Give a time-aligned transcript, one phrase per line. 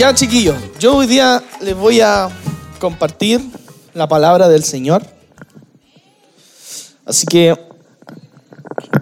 [0.00, 2.30] Ya, chiquillos, yo hoy día les voy a
[2.78, 3.38] compartir
[3.92, 5.04] la palabra del Señor.
[7.04, 7.54] Así que,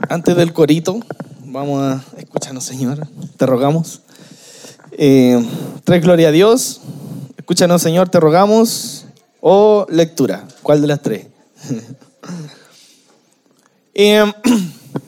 [0.09, 0.99] antes del corito,
[1.45, 3.07] vamos a escucharnos, Señor.
[3.37, 4.01] Te rogamos.
[4.91, 5.41] Eh,
[5.85, 6.81] tres gloria a Dios.
[7.37, 9.07] Escúchanos, Señor, te rogamos.
[9.41, 10.49] O lectura.
[10.65, 11.29] ¿Cuál de las tres?
[14.01, 14.25] Eh,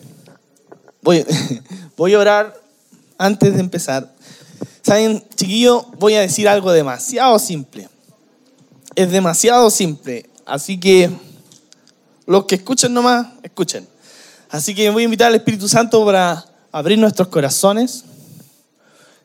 [1.02, 1.24] voy,
[1.96, 2.60] voy a orar
[3.18, 4.12] antes de empezar.
[4.82, 7.88] Saben, chiquillo, voy a decir algo demasiado simple.
[8.94, 10.28] Es demasiado simple.
[10.46, 11.10] Así que
[12.26, 13.86] los que escuchen nomás, escuchen.
[14.48, 18.04] Así que voy a invitar al Espíritu Santo para abrir nuestros corazones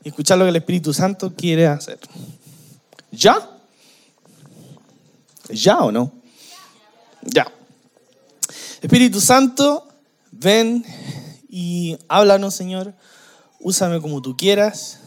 [0.04, 2.00] y escuchar lo que el Espíritu Santo quiere hacer.
[3.12, 3.50] ¿Ya?
[5.50, 6.12] ¿Ya o no?
[7.22, 7.52] Ya.
[8.82, 9.88] Espíritu Santo,
[10.32, 10.86] ven
[11.50, 12.94] y háblanos, Señor.
[13.60, 15.00] Úsame como tú quieras.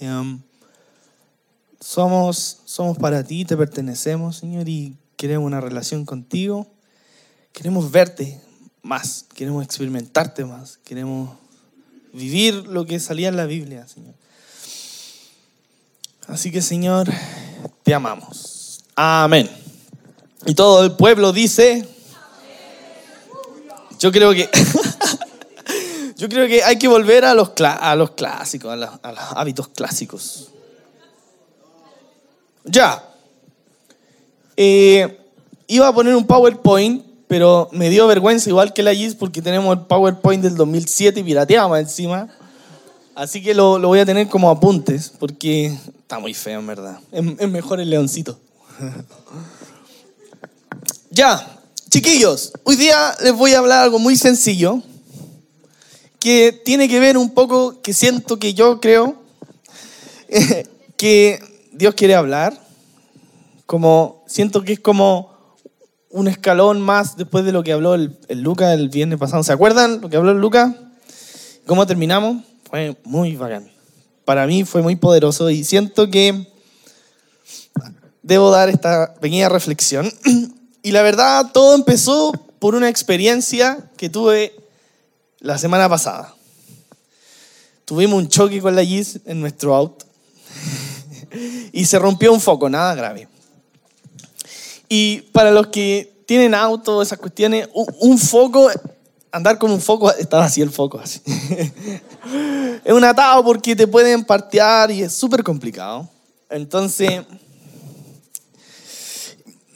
[0.00, 0.40] Um,
[1.80, 6.66] somos, somos para ti, te pertenecemos, Señor, y queremos una relación contigo.
[7.52, 8.40] Queremos verte
[8.82, 11.30] más, queremos experimentarte más, queremos
[12.12, 14.14] vivir lo que salía en la Biblia, Señor.
[16.26, 17.08] Así que, Señor,
[17.82, 18.84] te amamos.
[18.96, 19.50] Amén.
[20.46, 21.86] Y todo el pueblo dice,
[23.98, 24.48] yo creo que...
[26.16, 28.90] Yo creo que hay que volver a los, a los clásicos, a los,
[29.34, 30.48] hábitos clásicos.
[32.64, 33.04] Ya.
[34.56, 35.18] Eh,
[35.66, 39.76] iba a poner un PowerPoint, pero me dio vergüenza, igual que la GIS, porque tenemos
[39.76, 42.28] el PowerPoint del 2007 y pirateado encima.
[43.16, 47.00] Así que lo, lo, voy a tener como apuntes, porque está muy feo, en verdad.
[47.10, 48.38] Es, es mejor el leoncito.
[51.10, 51.58] ya,
[51.90, 54.80] chiquillos, hoy día les voy a hablar algo muy sencillo
[56.24, 59.16] que tiene que ver un poco, que siento que yo creo
[60.96, 61.38] que
[61.70, 62.58] Dios quiere hablar,
[63.66, 65.58] como siento que es como
[66.08, 69.42] un escalón más después de lo que habló el, el Luca el viernes pasado.
[69.42, 70.74] ¿Se acuerdan lo que habló el Luca?
[71.66, 72.42] ¿Cómo terminamos?
[72.70, 73.70] Fue muy bacán.
[74.24, 76.48] Para mí fue muy poderoso y siento que
[78.22, 80.10] debo dar esta pequeña reflexión.
[80.82, 84.54] Y la verdad, todo empezó por una experiencia que tuve
[85.44, 86.34] la semana pasada.
[87.84, 90.06] Tuvimos un choque con la Gis en nuestro auto
[91.72, 93.28] y se rompió un foco, nada grave.
[94.88, 98.70] Y para los que tienen auto, esas cuestiones, un foco,
[99.30, 101.20] andar con un foco, estaba así el foco, así.
[102.84, 106.08] es un atado porque te pueden partear y es súper complicado.
[106.48, 107.20] Entonces,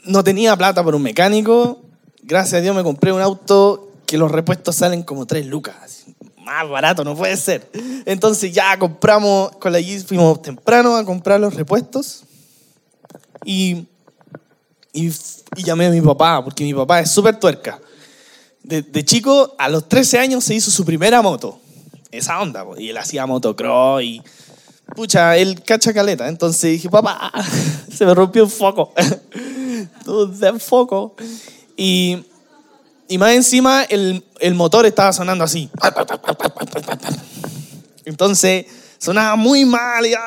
[0.03, 1.79] no tenía plata por un mecánico.
[2.23, 6.05] Gracias a Dios me compré un auto que los repuestos salen como tres lucas.
[6.37, 7.69] Más barato no puede ser.
[8.07, 12.23] Entonces ya compramos, con la GIS fuimos temprano a comprar los repuestos
[13.45, 13.85] y,
[14.91, 15.11] y,
[15.57, 17.79] llamé a mi papá, porque mi papá es súper tuerca.
[18.63, 21.59] De, de, chico, a los 13 años se hizo su primera moto.
[22.09, 24.23] Esa onda, y él hacía motocross y...
[24.95, 26.27] Pucha, él cacha caleta.
[26.27, 27.31] Entonces dije, papá,
[27.93, 28.91] se me rompió un foco.
[30.39, 31.15] de foco.
[31.77, 32.25] Y
[33.09, 35.67] y más encima el, el motor estaba sonando así.
[38.05, 38.67] Entonces
[38.99, 40.07] sonaba muy mal.
[40.07, 40.19] Ya,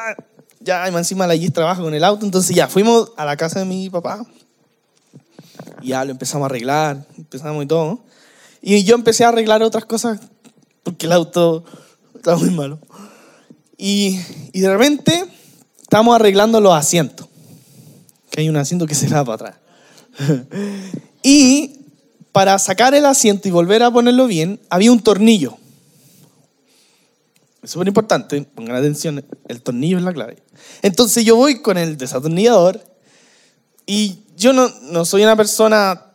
[0.59, 2.27] ya más encima la Gis trabaja con el auto.
[2.27, 4.27] Entonces ya fuimos a la casa de mi papá.
[5.81, 7.07] Y ya lo empezamos a arreglar.
[7.17, 8.01] Empezamos y todo.
[8.61, 10.19] Y yo empecé a arreglar otras cosas
[10.83, 11.65] porque el auto
[12.17, 12.81] estaba muy malo.
[13.77, 14.19] Y,
[14.53, 15.25] y de repente
[15.81, 17.29] estamos arreglando los asientos.
[18.29, 19.57] Que hay un asiento que se va para atrás.
[21.23, 21.82] y
[22.33, 25.57] para sacar el asiento y volver a ponerlo bien, había un tornillo.
[27.63, 30.43] Es súper importante, pongan atención, el tornillo es la clave.
[30.81, 32.83] Entonces yo voy con el desatornillador
[33.87, 36.07] y yo no, no soy una persona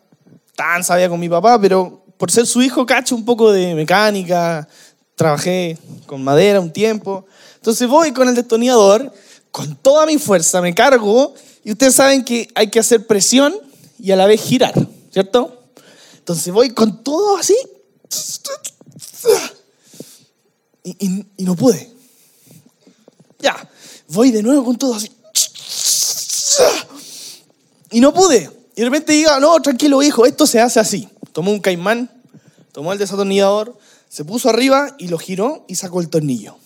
[0.56, 4.68] tan sabia con mi papá, pero por ser su hijo cacho un poco de mecánica,
[5.16, 7.26] trabajé con madera un tiempo.
[7.56, 9.14] Entonces voy con el destornillador,
[9.52, 11.34] con toda mi fuerza me cargo
[11.64, 13.56] y ustedes saben que hay que hacer presión
[14.00, 14.74] y a la vez girar,
[15.12, 15.57] ¿cierto?
[16.28, 17.56] Entonces voy con todo así.
[20.84, 21.90] Y, no pude.
[23.40, 23.70] Ya,
[24.10, 25.10] voy de nuevo con todo así.
[27.92, 28.52] Y no pude.
[28.76, 31.08] Y de repente diga, no, tranquilo hijo, esto se hace así.
[31.32, 32.12] Tomó un caimán,
[32.74, 33.78] tomó el desatornillador,
[34.10, 36.58] se puso arriba y lo giró y sacó el tornillo.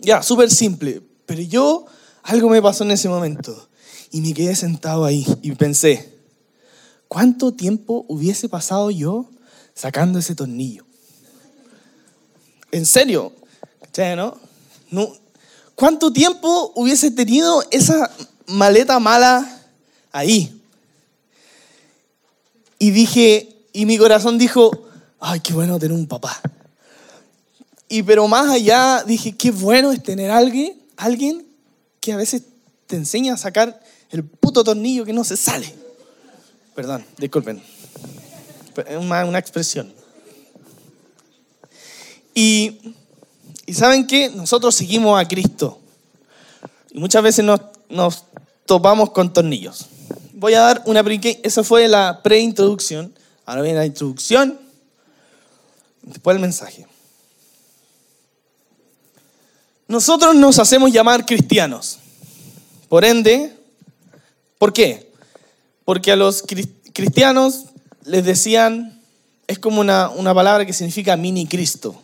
[0.00, 1.00] Ya, súper simple.
[1.26, 1.86] Pero yo,
[2.24, 3.68] algo me pasó en ese momento.
[4.10, 6.17] Y me quedé sentado ahí y pensé,
[7.08, 9.26] ¿Cuánto tiempo hubiese pasado yo
[9.74, 10.84] sacando ese tornillo?
[12.70, 13.32] En serio,
[14.16, 14.36] no?
[14.90, 15.12] no
[15.74, 18.10] ¿Cuánto tiempo hubiese tenido esa
[18.46, 19.62] maleta mala
[20.12, 20.60] ahí?
[22.78, 24.70] Y dije, y mi corazón dijo,
[25.20, 26.40] ay, qué bueno tener un papá.
[27.88, 31.46] Y pero más allá dije, qué bueno es tener alguien, alguien
[32.00, 32.42] que a veces
[32.86, 33.80] te enseña a sacar
[34.10, 35.74] el puto tornillo que no se sale.
[36.78, 37.60] Perdón, disculpen.
[39.00, 39.92] Una, una expresión.
[42.32, 42.78] Y,
[43.66, 44.30] y, ¿saben qué?
[44.30, 45.80] Nosotros seguimos a Cristo.
[46.92, 48.26] Y muchas veces nos, nos
[48.64, 49.86] topamos con tornillos.
[50.34, 51.00] Voy a dar una...
[51.42, 53.12] Esa fue la preintroducción.
[53.44, 54.56] Ahora viene la introducción.
[56.02, 56.86] Después el mensaje.
[59.88, 61.98] Nosotros nos hacemos llamar cristianos.
[62.88, 63.52] Por ende,
[64.58, 65.07] ¿por qué?
[65.88, 66.44] Porque a los
[66.92, 67.64] cristianos
[68.04, 69.00] les decían,
[69.46, 71.98] es como una, una palabra que significa mini Cristo.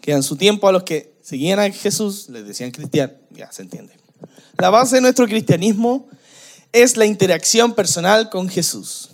[0.00, 3.62] Que en su tiempo a los que seguían a Jesús les decían cristiano, ya se
[3.62, 3.92] entiende.
[4.56, 6.06] La base de nuestro cristianismo
[6.70, 9.08] es la interacción personal con Jesús.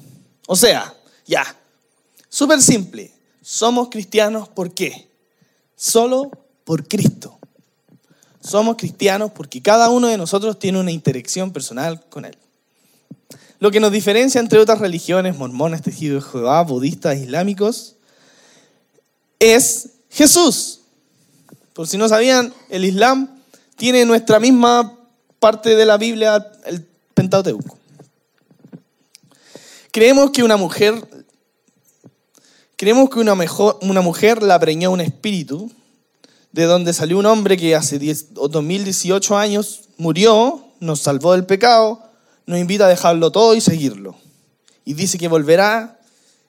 [0.47, 1.57] O sea, ya,
[2.29, 3.11] súper simple,
[3.41, 5.09] somos cristianos ¿por qué?
[5.77, 6.31] Solo
[6.65, 7.39] por Cristo.
[8.43, 12.37] Somos cristianos porque cada uno de nosotros tiene una interacción personal con Él.
[13.63, 17.95] Lo que nos diferencia entre otras religiones, mormones, tejidos de Jehová, budistas, islámicos,
[19.39, 20.81] es Jesús.
[21.73, 23.41] Por si no sabían, el Islam
[23.77, 24.99] tiene nuestra misma
[25.39, 27.79] parte de la Biblia, el Pentateuco.
[29.93, 30.97] Creemos que una mujer,
[32.75, 35.71] creemos que una, mujer la preñó un espíritu
[36.51, 42.12] de donde salió un hombre que hace 10, 2018 años murió, nos salvó del pecado,
[42.47, 44.17] nos invita a dejarlo todo y seguirlo.
[44.85, 46.01] Y dice que volverá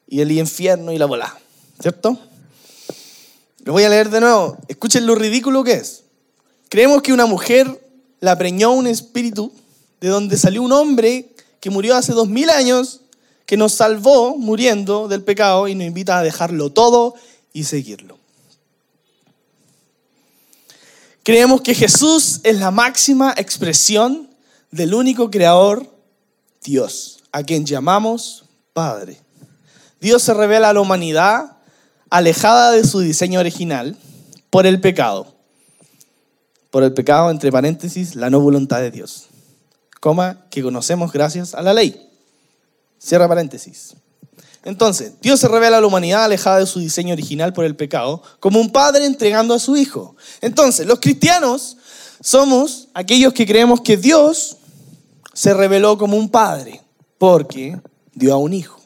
[0.08, 1.38] y el infierno y la volá.
[1.80, 2.18] ¿Cierto?
[3.64, 4.58] Lo voy a leer de nuevo.
[4.68, 6.04] Escuchen lo ridículo que es.
[6.70, 7.80] Creemos que una mujer
[8.20, 9.52] la preñó un espíritu
[10.02, 13.02] de donde salió un hombre que murió hace dos mil años,
[13.46, 17.16] que nos salvó muriendo del pecado y nos invita a dejarlo todo
[17.54, 18.18] y seguirlo.
[21.24, 24.33] Creemos que Jesús es la máxima expresión
[24.74, 25.88] del único creador,
[26.64, 29.22] Dios, a quien llamamos Padre.
[30.02, 31.58] Dios se revela a la humanidad
[32.10, 33.96] alejada de su diseño original
[34.50, 35.28] por el pecado.
[36.72, 39.28] Por el pecado, entre paréntesis, la no voluntad de Dios.
[40.02, 42.10] Coma, que conocemos gracias a la ley.
[42.98, 43.96] Cierra paréntesis.
[44.66, 48.24] Entonces, Dios se revela a la humanidad alejada de su diseño original por el pecado,
[48.40, 50.16] como un padre entregando a su hijo.
[50.42, 51.78] Entonces, los cristianos
[52.22, 54.58] somos aquellos que creemos que Dios
[55.34, 56.82] se reveló como un padre,
[57.18, 57.80] porque
[58.14, 58.84] dio a un hijo.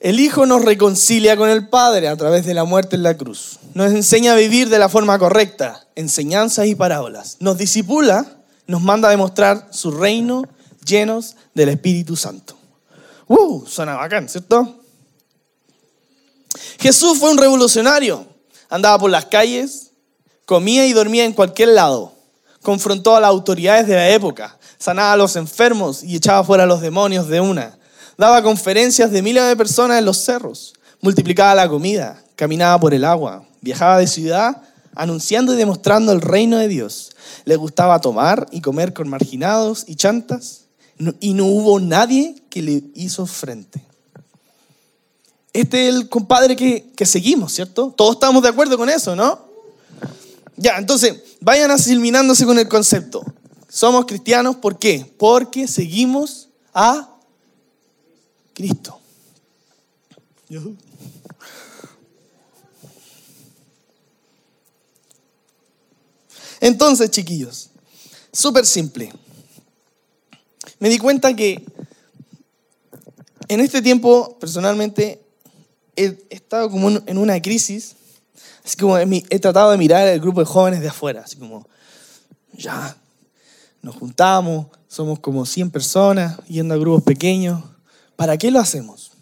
[0.00, 3.58] El Hijo nos reconcilia con el Padre a través de la muerte en la cruz.
[3.74, 7.36] Nos enseña a vivir de la forma correcta, enseñanzas y parábolas.
[7.40, 8.24] Nos disipula,
[8.68, 10.44] nos manda a demostrar su reino
[10.86, 12.56] llenos del Espíritu Santo.
[13.26, 13.66] ¡Uh!
[13.66, 14.82] Suena bacán, ¿cierto?
[16.78, 18.24] Jesús fue un revolucionario.
[18.70, 19.87] Andaba por las calles,
[20.48, 22.14] comía y dormía en cualquier lado.
[22.62, 26.66] Confrontó a las autoridades de la época, sanaba a los enfermos y echaba fuera a
[26.66, 27.78] los demonios de una.
[28.16, 33.04] Daba conferencias de miles de personas en los cerros, multiplicaba la comida, caminaba por el
[33.04, 34.62] agua, viajaba de ciudad
[34.94, 37.10] anunciando y demostrando el reino de Dios.
[37.44, 40.62] Le gustaba tomar y comer con marginados y chantas
[41.20, 43.82] y no hubo nadie que le hizo frente.
[45.52, 47.92] Este es el compadre que, que seguimos, ¿cierto?
[47.94, 49.47] Todos estamos de acuerdo con eso, ¿no?
[50.58, 53.24] Ya, entonces, vayan asimilándose con el concepto.
[53.68, 55.10] Somos cristianos, ¿por qué?
[55.18, 57.16] Porque seguimos a
[58.52, 58.98] Cristo.
[66.60, 67.70] Entonces, chiquillos,
[68.32, 69.12] súper simple
[70.78, 71.64] me di cuenta que
[73.48, 75.20] en este tiempo, personalmente,
[75.96, 77.96] he estado como en una crisis,
[78.68, 81.66] así como he tratado de mirar el grupo de jóvenes de afuera, así como,
[82.52, 82.98] ya,
[83.80, 87.64] nos juntamos, somos como 100 personas, yendo a grupos pequeños.
[88.14, 89.12] ¿Para qué lo hacemos?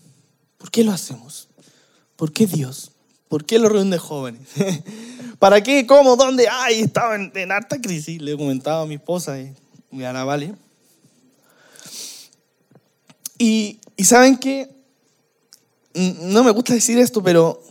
[0.58, 1.48] ¿Por qué lo hacemos?
[2.16, 2.90] ¿Por qué Dios?
[3.28, 4.48] ¿Por qué lo reúne jóvenes?
[5.38, 5.86] ¿Para qué?
[5.86, 6.16] ¿Cómo?
[6.16, 6.48] ¿Dónde?
[6.50, 10.24] Ay, estaba en, en harta crisis, le he comentado a mi esposa y a Ana
[10.24, 10.56] Vale.
[13.38, 14.68] Y, saben que,
[15.94, 17.62] no me gusta decir esto, pero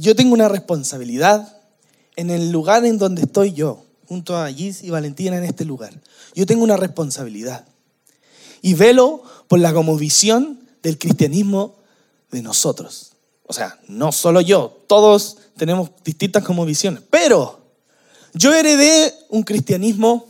[0.00, 1.56] yo tengo una responsabilidad
[2.16, 5.92] en el lugar en donde estoy yo, junto a Gis y Valentina en este lugar.
[6.34, 7.66] Yo tengo una responsabilidad.
[8.62, 11.76] Y velo por la visión del cristianismo
[12.30, 13.12] de nosotros.
[13.46, 17.02] O sea, no solo yo, todos tenemos distintas visiones.
[17.10, 17.60] Pero
[18.34, 20.26] yo heredé un cristianismo,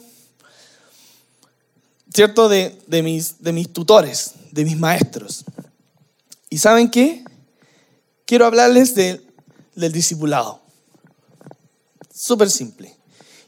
[2.14, 2.48] ¿cierto?
[2.48, 5.44] De, de, mis, de mis tutores, de mis maestros.
[6.50, 7.24] ¿Y saben qué?
[8.24, 9.25] Quiero hablarles de,
[9.76, 10.60] del discipulado.
[12.12, 12.96] Súper simple.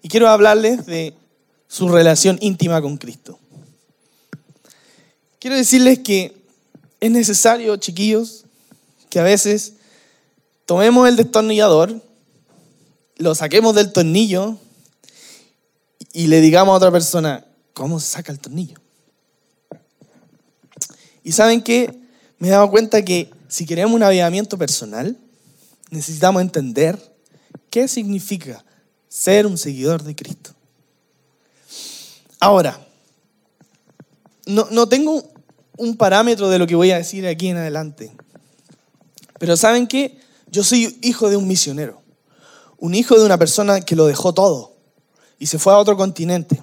[0.02, 1.14] Y quiero hablarles de
[1.66, 3.38] su relación íntima con Cristo.
[5.40, 6.36] Quiero decirles que
[7.00, 8.44] es necesario, chiquillos,
[9.08, 9.74] que a veces
[10.66, 12.02] tomemos el destornillador,
[13.16, 14.58] lo saquemos del tornillo
[16.12, 18.78] y le digamos a otra persona, ¿cómo se saca el tornillo?
[21.22, 21.98] Y saben qué?
[22.38, 25.16] Me he dado cuenta que si queremos un avivamiento personal,
[25.90, 26.98] necesitamos entender
[27.70, 28.64] qué significa
[29.08, 30.50] ser un seguidor de Cristo.
[32.40, 32.78] Ahora,
[34.46, 35.22] no, no tengo
[35.76, 38.12] un parámetro de lo que voy a decir aquí en adelante,
[39.38, 40.18] pero ¿saben qué?
[40.50, 42.02] Yo soy hijo de un misionero,
[42.78, 44.76] un hijo de una persona que lo dejó todo
[45.38, 46.62] y se fue a otro continente.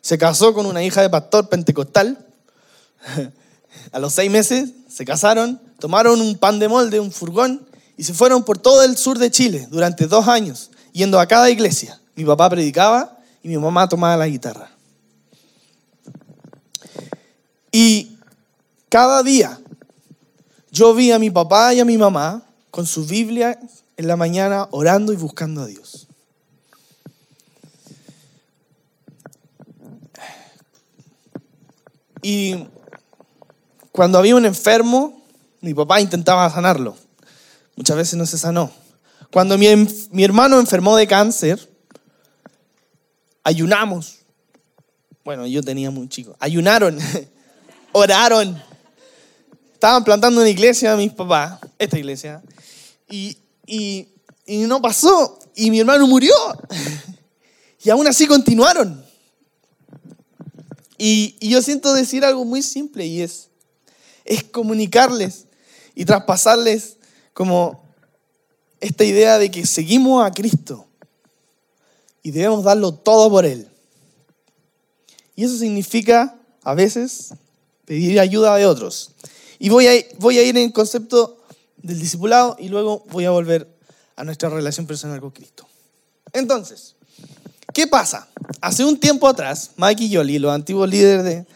[0.00, 2.26] Se casó con una hija de pastor pentecostal.
[3.92, 7.66] A los seis meses se casaron, tomaron un pan de molde, un furgón,
[8.00, 11.50] y se fueron por todo el sur de Chile durante dos años, yendo a cada
[11.50, 12.00] iglesia.
[12.14, 14.70] Mi papá predicaba y mi mamá tomaba la guitarra.
[17.70, 18.16] Y
[18.88, 19.60] cada día
[20.72, 23.60] yo vi a mi papá y a mi mamá con su Biblia
[23.98, 26.08] en la mañana orando y buscando a Dios.
[32.22, 32.66] Y
[33.92, 35.22] cuando había un enfermo,
[35.60, 36.96] mi papá intentaba sanarlo.
[37.80, 38.70] Muchas veces no se sanó.
[39.32, 39.66] Cuando mi,
[40.10, 41.66] mi hermano enfermó de cáncer,
[43.42, 44.18] ayunamos.
[45.24, 46.36] Bueno, yo tenía muy chico.
[46.40, 46.98] Ayunaron,
[47.92, 48.62] oraron.
[49.72, 52.42] Estaban plantando una iglesia mis papás, esta iglesia,
[53.08, 54.08] y, y,
[54.44, 55.38] y no pasó.
[55.54, 56.34] Y mi hermano murió.
[57.82, 59.02] Y aún así continuaron.
[60.98, 63.48] Y, y, yo siento decir algo muy simple y es,
[64.26, 65.46] es comunicarles
[65.94, 66.98] y traspasarles
[67.32, 67.82] como
[68.80, 70.86] esta idea de que seguimos a Cristo
[72.22, 73.68] y debemos darlo todo por Él.
[75.36, 77.34] Y eso significa a veces
[77.84, 79.12] pedir ayuda de otros.
[79.58, 81.42] Y voy a, voy a ir en el concepto
[81.78, 83.68] del discipulado y luego voy a volver
[84.16, 85.66] a nuestra relación personal con Cristo.
[86.32, 86.94] Entonces,
[87.72, 88.28] ¿qué pasa?
[88.60, 91.46] Hace un tiempo atrás, Mike y Yoli, los antiguos líderes de, de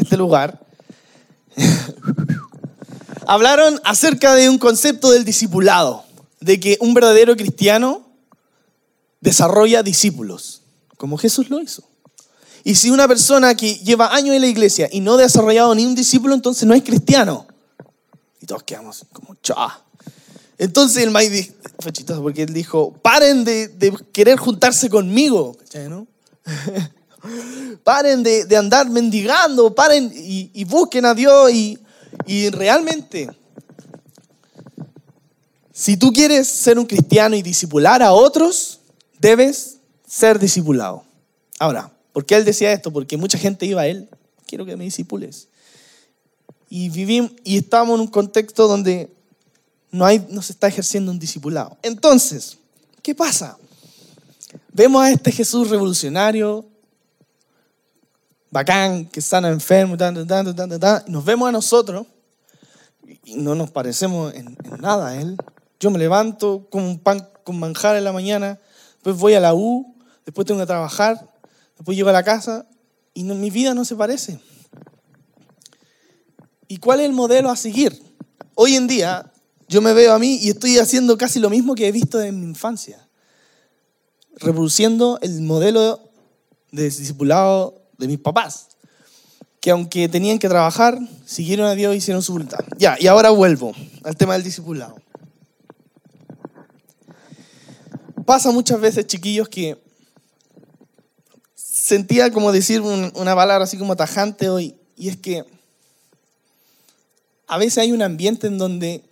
[0.00, 0.60] este lugar,
[3.26, 6.04] hablaron acerca de un concepto del discipulado,
[6.40, 8.06] de que un verdadero cristiano
[9.20, 10.62] desarrolla discípulos,
[10.96, 11.84] como Jesús lo hizo.
[12.64, 15.84] Y si una persona que lleva años en la iglesia y no ha desarrollado ni
[15.84, 17.46] un discípulo, entonces no es cristiano.
[18.40, 19.82] Y todos quedamos como, cha.
[20.58, 21.12] Entonces el
[21.80, 25.56] fue chistoso porque él dijo, paren de, querer juntarse conmigo.
[27.84, 31.78] paren de, andar mendigando, paren y, busquen a Dios y,
[32.26, 33.28] y realmente,
[35.72, 38.80] si tú quieres ser un cristiano y discipular a otros,
[39.18, 41.04] debes ser discipulado.
[41.58, 42.92] Ahora, ¿por qué él decía esto?
[42.92, 44.08] Porque mucha gente iba a él,
[44.46, 45.48] quiero que me discipules.
[46.68, 49.10] Y vivimos y estamos en un contexto donde
[49.90, 51.76] no, hay, no se está ejerciendo un discipulado.
[51.82, 52.58] Entonces,
[53.02, 53.58] ¿qué pasa?
[54.72, 56.64] Vemos a este Jesús revolucionario,
[58.52, 62.06] bacán, que sana enfermo, y nos vemos a nosotros
[63.24, 65.36] y no nos parecemos en, nada a Él.
[65.80, 68.60] Yo me levanto con un pan con manjar en la mañana,
[68.94, 71.28] después voy a la U, después tengo que trabajar,
[71.76, 72.66] después llego a la casa
[73.14, 74.38] y mi vida no se parece.
[76.68, 78.00] ¿Y cuál es el modelo a seguir?
[78.54, 79.32] Hoy en día
[79.66, 82.38] yo me veo a mí y estoy haciendo casi lo mismo que he visto en
[82.38, 83.08] mi infancia,
[84.36, 86.00] reproduciendo el modelo
[86.70, 88.68] de discipulado de mis papás,
[89.60, 92.64] que aunque tenían que trabajar, siguieron a Dios y hicieron su voluntad.
[92.78, 93.72] Ya, y ahora vuelvo
[94.04, 94.96] al tema del discipulado.
[98.26, 99.80] Pasa muchas veces, chiquillos, que
[101.54, 105.44] sentía como decir una palabra así como tajante hoy, y es que
[107.46, 109.04] a veces hay un ambiente en donde,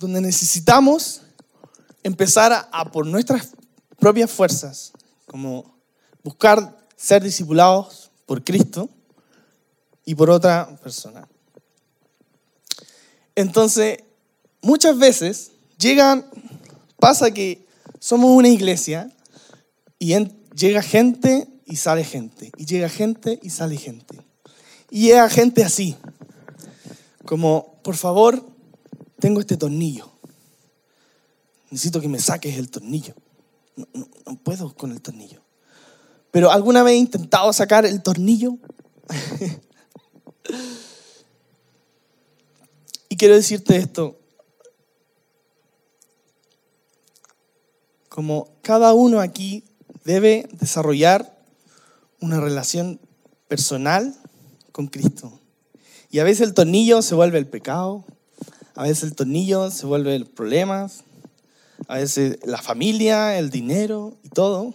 [0.00, 1.22] donde necesitamos
[2.02, 3.50] empezar a, a por nuestras
[3.98, 4.92] propias fuerzas,
[5.36, 5.76] como
[6.24, 8.88] buscar ser discipulados por Cristo
[10.02, 11.28] y por otra persona.
[13.34, 13.98] Entonces,
[14.62, 16.24] muchas veces llegan,
[16.98, 17.66] pasa que
[17.98, 19.12] somos una iglesia
[19.98, 20.16] y
[20.54, 24.18] llega gente y sale gente, y llega gente y sale gente.
[24.90, 25.96] Y llega gente así,
[27.26, 28.42] como, por favor,
[29.20, 30.10] tengo este tornillo.
[31.70, 33.14] Necesito que me saques el tornillo.
[33.76, 33.86] No,
[34.42, 35.42] puedo con el tornillo.
[36.30, 38.58] Pero ¿alguna vez he intentado sacar el tornillo?
[43.08, 44.18] y quiero decirte esto.
[48.08, 49.64] Como cada uno aquí
[50.04, 51.38] debe desarrollar
[52.20, 52.98] una relación
[53.48, 54.14] personal
[54.72, 55.40] con Cristo.
[56.10, 58.04] Y a veces el tornillo se vuelve el pecado,
[58.74, 61.04] a veces el tornillo se vuelve el problemas,
[61.88, 64.74] a veces la familia, el dinero y todo.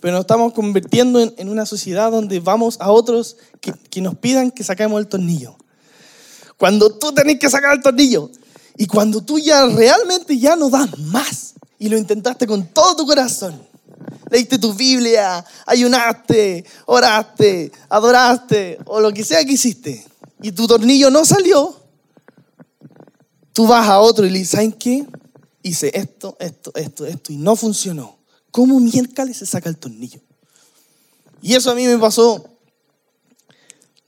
[0.00, 4.50] Pero nos estamos convirtiendo en, una sociedad donde vamos a otros que, que nos pidan
[4.50, 5.56] que saquemos el tornillo.
[6.56, 8.30] Cuando tú tenés que sacar el tornillo
[8.76, 13.06] y cuando tú ya realmente ya no das más y lo intentaste con todo tu
[13.06, 13.60] corazón.
[14.30, 20.06] Leíste tu Biblia, ayunaste, oraste, adoraste o lo que sea que hiciste
[20.42, 21.74] y tu tornillo no salió,
[23.52, 25.06] tú vas a otro y le dices, ¿saben qué?
[25.62, 28.18] Hice esto, esto, esto, esto y no funcionó.
[28.50, 30.20] ¿Cómo miércoles se saca el tornillo?
[31.42, 32.58] Y eso a mí me pasó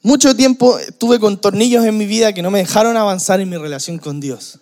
[0.02, 0.78] mucho tiempo.
[0.78, 4.20] Estuve con tornillos en mi vida que no me dejaron avanzar en mi relación con
[4.20, 4.58] Dios.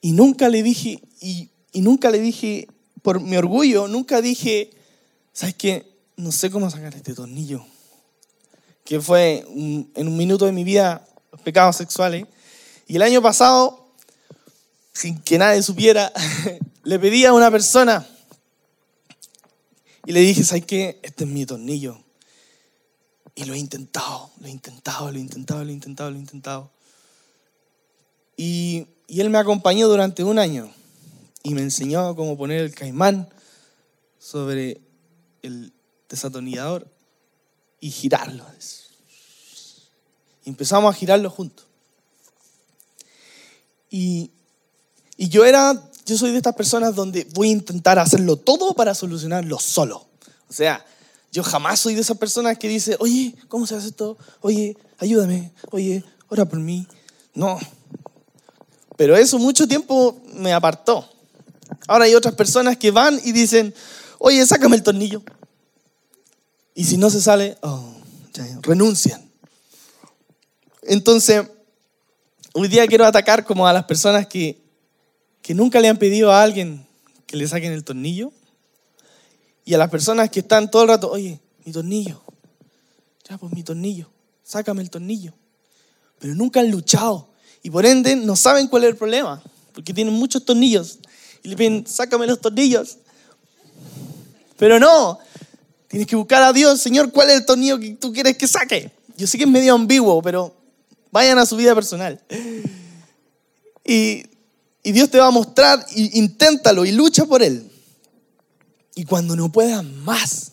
[0.00, 2.68] Y nunca le dije, y, nunca le dije,
[3.02, 4.70] por mi orgullo, nunca dije,
[5.32, 5.90] ¿sabes qué?
[6.16, 7.64] No sé cómo sacar este tornillo.
[8.84, 12.26] Que fue en un minuto de mi vida los pecados sexuales.
[12.86, 13.77] Y el año pasado,
[14.98, 16.12] sin que nadie supiera,
[16.82, 18.04] le pedí a una persona
[20.04, 20.98] y le dije, ¿sabes qué?
[21.04, 22.02] Este es mi tornillo.
[23.36, 26.20] Y lo he intentado, lo he intentado, lo he intentado, lo he intentado, lo he
[26.20, 26.70] intentado.
[28.36, 30.68] Y, él me acompañó durante un año
[31.44, 33.28] y me enseñó cómo poner el caimán
[34.18, 34.80] sobre
[35.42, 35.72] el
[36.08, 36.90] desatornillador
[37.80, 38.44] y girarlo.
[40.44, 41.66] Empezamos a girarlo juntos.
[43.90, 44.32] Y,
[45.18, 48.94] y yo era yo soy de estas personas donde voy a intentar hacerlo todo para
[48.94, 50.06] solucionarlo solo.
[50.48, 50.82] O sea,
[51.30, 54.16] yo jamás soy de esas personas que dice, oye, ¿cómo se hace esto?
[54.40, 55.52] Oye, ayúdame.
[55.70, 56.86] Oye, ora por mí.
[57.34, 57.58] No.
[58.96, 61.06] Pero eso mucho tiempo me apartó.
[61.86, 63.74] Ahora hay otras personas que van y dicen,
[64.18, 65.22] oye, sácame el tornillo.
[66.74, 67.92] Y si no se sale, oh,
[68.62, 69.30] renuncian.
[70.84, 71.46] Entonces,
[72.54, 74.67] hoy día quiero atacar como a las personas que
[75.48, 76.86] que nunca le han pedido a alguien
[77.24, 78.32] que le saquen el tornillo.
[79.64, 82.20] Y a las personas que están todo el rato, oye, mi tornillo.
[83.26, 84.10] Ya, pues mi tornillo.
[84.44, 85.32] Sácame el tornillo.
[86.18, 87.30] Pero nunca han luchado.
[87.62, 89.42] Y por ende no saben cuál es el problema.
[89.72, 90.98] Porque tienen muchos tornillos.
[91.42, 92.98] Y le piden, sácame los tornillos.
[94.58, 95.18] Pero no.
[95.86, 98.90] Tienes que buscar a Dios, Señor, ¿cuál es el tornillo que tú quieres que saque?
[99.16, 100.54] Yo sé que es medio ambiguo, pero
[101.10, 102.20] vayan a su vida personal.
[103.82, 104.27] Y
[104.88, 107.70] y Dios te va a mostrar, y inténtalo y lucha por Él.
[108.94, 110.52] Y cuando no puedas más,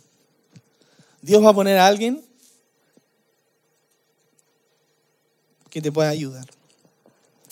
[1.21, 2.21] Dios va a poner a alguien
[5.69, 6.45] que te pueda ayudar.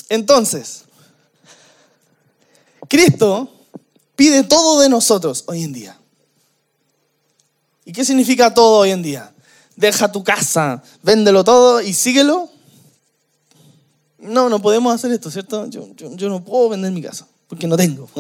[0.10, 0.84] Entonces,
[2.90, 3.50] Cristo
[4.18, 5.98] pide todo de nosotros hoy en día.
[7.86, 9.34] ¿Y qué significa todo hoy en día?
[9.78, 12.50] Deja tu casa, véndelo todo y síguelo
[14.24, 15.68] no, no podemos hacer esto, ¿cierto?
[15.68, 18.10] Yo, yo, no puedo vender mi casa, porque no tengo.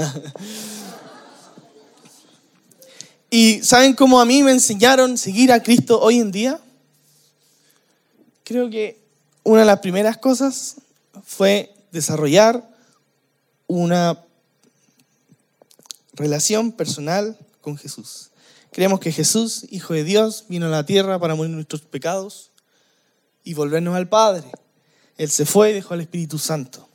[3.29, 6.59] ¿Y saben cómo a mí me enseñaron seguir a Cristo hoy en día?
[8.43, 9.01] Creo que
[9.43, 10.75] una de las primeras cosas
[11.23, 12.69] fue desarrollar
[13.67, 14.23] una
[16.13, 18.29] relación personal con Jesús.
[18.71, 22.51] Creemos que Jesús, Hijo de Dios, vino a la tierra para morir nuestros pecados
[23.43, 24.51] y volvernos al Padre.
[25.17, 26.87] Él se fue y dejó al Espíritu Santo.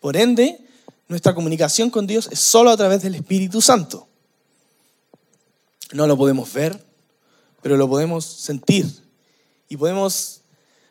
[0.00, 0.58] Por ende,
[1.08, 4.08] nuestra comunicación con Dios es solo a través del Espíritu Santo.
[5.92, 6.84] No lo podemos ver,
[7.62, 8.86] pero lo podemos sentir.
[9.68, 10.40] Y podemos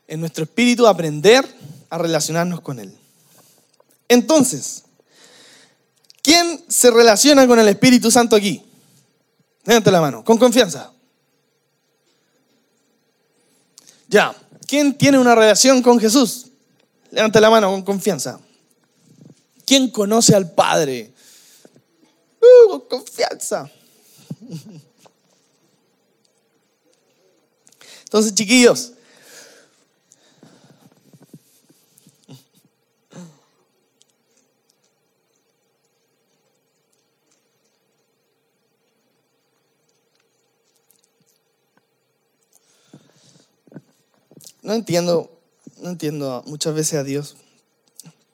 [0.08, 1.48] en nuestro espíritu aprender
[1.90, 2.94] a relacionarnos con Él.
[4.08, 4.84] Entonces,
[6.22, 8.64] ¿quién se relaciona con el Espíritu Santo aquí?
[9.64, 10.92] Levante la mano, con confianza.
[14.08, 14.36] Ya,
[14.68, 16.51] ¿quién tiene una relación con Jesús?
[17.12, 18.40] Levante la mano con confianza.
[19.66, 21.14] ¿Quién conoce al Padre?
[22.42, 23.70] Uh, con confianza.
[28.04, 28.94] Entonces, chiquillos,
[44.62, 45.41] no entiendo
[45.82, 47.36] no entiendo muchas veces a Dios.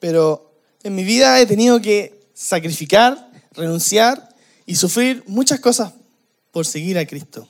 [0.00, 0.52] pero
[0.84, 4.28] en mi vida he tenido que sacrificar, renunciar
[4.64, 5.92] y sufrir muchas cosas
[6.52, 7.48] por seguir a Cristo.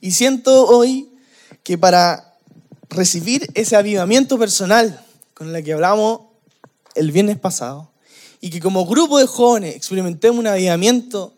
[0.00, 1.10] Y siento hoy
[1.62, 2.38] que para
[2.88, 6.22] recibir ese avivamiento personal con el que hablamos
[6.94, 7.90] el viernes pasado,
[8.40, 11.34] y que como grupo de jóvenes experimentemos un avivamiento,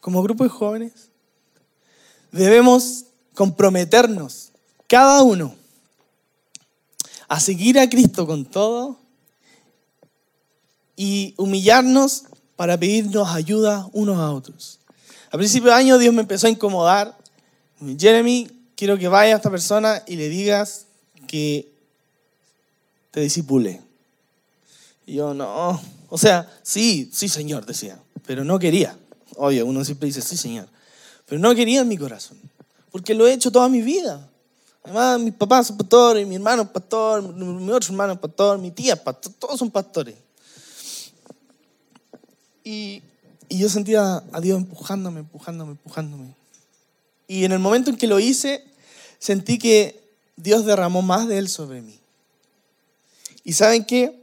[0.00, 0.92] como grupo de jóvenes,
[2.30, 4.51] debemos comprometernos,
[4.92, 5.54] cada uno,
[7.26, 8.98] a seguir a Cristo con todo
[10.96, 12.24] y humillarnos
[12.56, 14.80] para pedirnos ayuda unos a otros.
[15.30, 17.16] A principio de año Dios me empezó a incomodar.
[17.98, 20.84] Jeremy, quiero que vaya a esta persona y le digas
[21.26, 21.72] que
[23.12, 23.80] te disipule.
[25.06, 25.80] Y yo, no.
[26.10, 28.98] O sea, sí, sí, Señor, decía, pero no quería.
[29.36, 30.68] Obvio, uno siempre dice, sí, Señor.
[31.24, 32.36] Pero no quería en mi corazón,
[32.90, 34.28] porque lo he hecho toda mi vida.
[34.84, 38.70] Además, mis papás son pastores, mi hermano es pastor, mi otro hermano es pastor, mi
[38.70, 40.16] tía es pastor, todos son pastores.
[42.64, 43.02] Y,
[43.48, 46.34] y yo sentía a Dios empujándome, empujándome, empujándome.
[47.28, 48.64] Y en el momento en que lo hice,
[49.18, 50.02] sentí que
[50.36, 51.98] Dios derramó más de Él sobre mí.
[53.44, 54.20] ¿Y saben qué?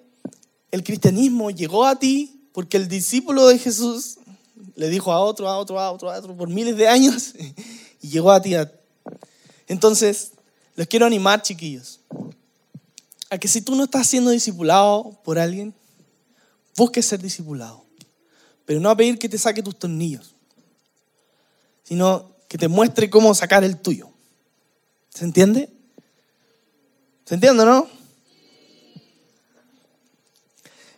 [0.72, 4.18] El cristianismo llegó a ti porque el discípulo de Jesús
[4.76, 7.34] le dijo a otro, a otro, a otro, a otro, por miles de años,
[8.02, 8.54] y llegó a ti.
[9.68, 10.32] Entonces,
[10.80, 12.00] les quiero animar, chiquillos,
[13.30, 15.74] a que si tú no estás siendo discipulado por alguien,
[16.78, 17.84] busques ser discipulado.
[18.64, 20.36] Pero no a pedir que te saque tus tornillos,
[21.84, 24.10] sino que te muestre cómo sacar el tuyo.
[25.10, 25.70] ¿Se entiende?
[27.26, 27.90] ¿Se entiende, no?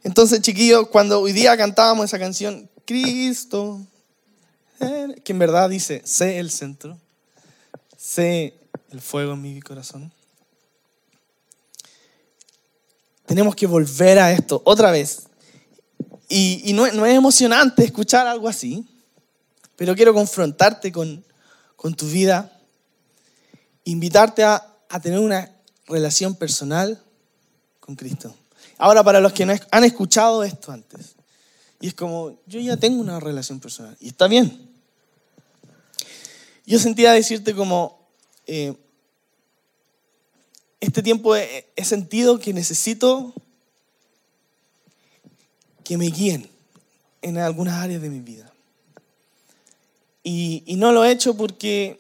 [0.04, 3.82] Entonces, chiquillos, cuando hoy día cantábamos esa canción, Cristo,
[4.78, 7.00] que en verdad dice, sé el centro,
[7.98, 8.61] sé
[8.91, 10.12] el fuego en mi corazón.
[13.25, 15.27] Tenemos que volver a esto otra vez.
[16.27, 18.86] Y, no, es emocionante escuchar algo así,
[19.75, 21.25] pero quiero confrontarte con,
[21.97, 22.58] tu vida,
[23.84, 25.51] invitarte a, a tener una
[25.88, 27.01] relación personal
[27.80, 28.34] con Cristo.
[28.77, 31.15] Ahora, para los que no han escuchado esto antes,
[31.82, 34.69] y es como, yo ya tengo una relación personal, y está bien.
[36.65, 38.01] Yo sentía decirte como,
[38.47, 38.73] eh,
[40.82, 43.34] este tiempo he, sentido que necesito
[45.84, 46.50] que me guíen
[47.22, 48.52] en algunas áreas de mi vida.
[50.24, 52.00] Y, no lo he hecho porque,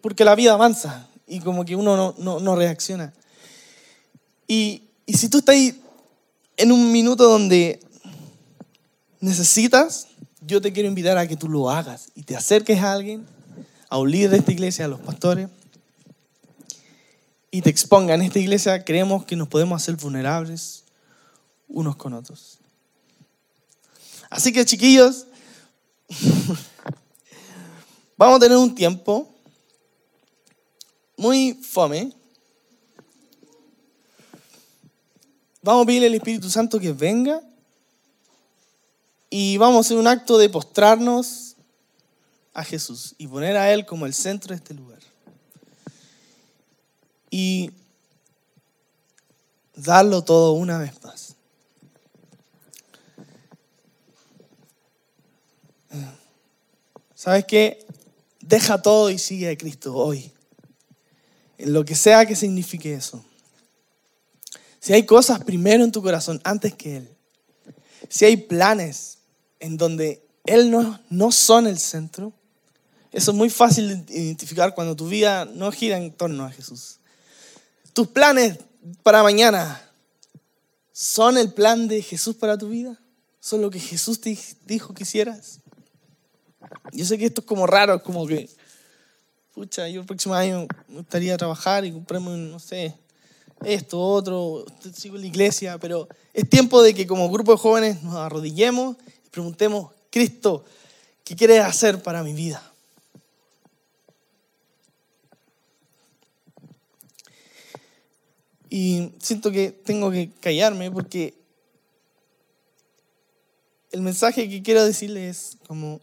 [0.00, 3.12] porque la vida avanza y como que uno no, reacciona.
[4.46, 5.56] Y, y, si tú estás
[6.56, 7.80] en un minuto donde
[9.18, 10.06] necesitas,
[10.40, 13.26] yo te quiero invitar a que tú lo hagas y te acerques a alguien,
[13.88, 15.48] a un líder de esta iglesia, a los pastores,
[17.50, 18.14] y te exponga.
[18.14, 20.84] En esta iglesia creemos que nos podemos hacer vulnerables
[21.68, 22.58] unos con otros.
[24.28, 25.26] Así que chiquillos,
[28.16, 29.28] vamos a tener un tiempo
[31.16, 32.12] muy fome.
[35.62, 37.42] Vamos a pedirle al Espíritu Santo que venga
[39.28, 41.56] y vamos a hacer un acto de postrarnos
[42.54, 44.98] a Jesús y poner a Él como el centro de este lugar.
[47.30, 47.70] Y
[49.74, 51.36] darlo todo una vez más.
[57.14, 57.86] ¿Sabes qué?
[58.40, 60.32] Deja todo y sigue a Cristo hoy.
[61.58, 63.22] En lo que sea que signifique eso.
[64.80, 67.10] Si hay cosas primero en tu corazón antes que Él.
[68.08, 69.18] Si hay planes
[69.58, 72.32] en donde Él no, no son el centro.
[73.12, 76.99] Eso es muy fácil de identificar cuando tu vida no gira en torno a Jesús.
[77.92, 78.58] ¿Tus planes
[79.02, 79.82] para mañana
[80.92, 82.98] son el plan de Jesús para tu vida?
[83.40, 85.60] ¿Son lo que Jesús te dijo que hicieras?
[86.92, 88.48] Yo sé que esto es como raro, es como que,
[89.54, 92.94] pucha, yo el próximo año me gustaría trabajar y comprarme, no sé,
[93.64, 98.02] esto, otro, sigo en la iglesia, pero es tiempo de que como grupo de jóvenes
[98.02, 100.64] nos arrodillemos y preguntemos, Cristo,
[101.24, 102.69] ¿qué quieres hacer para mi vida?
[108.70, 111.34] Y siento que tengo que callarme porque
[113.90, 116.00] el mensaje que quiero decirle es como,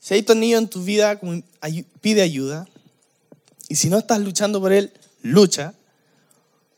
[0.00, 1.20] si hay tornillo en tu vida,
[2.00, 2.66] pide ayuda.
[3.68, 5.72] Y si no estás luchando por él, lucha.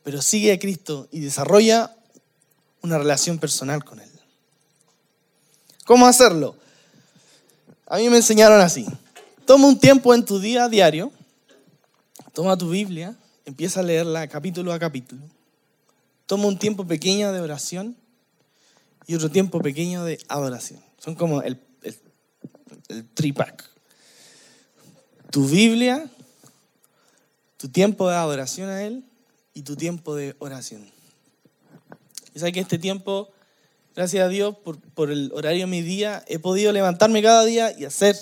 [0.03, 1.97] Pero sigue a Cristo y desarrolla
[2.83, 4.11] una relación personal con él.
[5.87, 6.57] ¿Cómo hacerlo?
[7.87, 8.87] A mí me enseñaron así.
[9.47, 11.11] Toma un tiempo en tu día diario,
[12.35, 15.23] toma tu Biblia empieza a leerla capítulo a capítulo.
[16.27, 17.97] Toma un tiempo pequeño de oración
[19.07, 20.81] y otro tiempo pequeño de adoración.
[20.99, 21.97] Son como el, el,
[22.89, 23.69] el tripack.
[25.31, 26.09] Tu Biblia,
[27.57, 29.05] tu tiempo de adoración a Él
[29.55, 30.91] y tu tiempo de oración.
[32.35, 33.31] Y sabes que este tiempo,
[33.95, 37.77] gracias a Dios por, por el horario de mi día, he podido levantarme cada día
[37.79, 38.17] y hacer.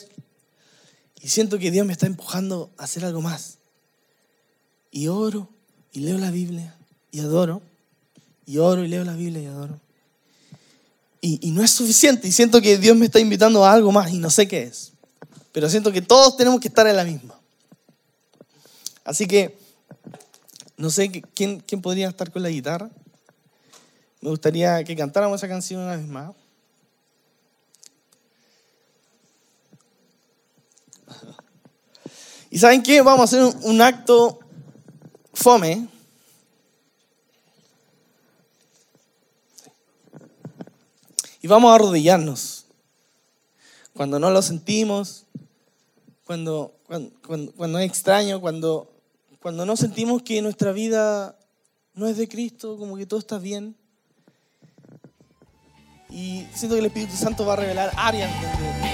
[1.20, 3.59] Y siento que Dios me está empujando a hacer algo más.
[4.90, 5.48] Y oro
[5.92, 6.76] y leo la Biblia
[7.10, 7.62] y adoro.
[8.46, 9.80] Y oro y leo la Biblia y adoro.
[11.20, 12.26] Y, y no es suficiente.
[12.28, 14.92] Y siento que Dios me está invitando a algo más y no sé qué es.
[15.52, 17.38] Pero siento que todos tenemos que estar en la misma.
[19.04, 19.58] Así que,
[20.76, 22.90] no sé quién, quién podría estar con la guitarra.
[24.20, 26.32] Me gustaría que cantáramos esa canción una vez más.
[32.50, 33.00] ¿Y saben qué?
[33.00, 34.39] Vamos a hacer un, acto
[35.40, 35.88] fome.
[41.42, 42.66] Y vamos a arrodillarnos.
[43.94, 45.24] Cuando no lo sentimos,
[46.26, 48.90] cuando, cuando, cuando, es extraño, cuando,
[49.40, 51.36] cuando no sentimos que nuestra vida
[51.94, 53.74] no es de Cristo, como que todo está bien.
[56.10, 58.89] Y siento que el Espíritu Santo va a revelar áreas donde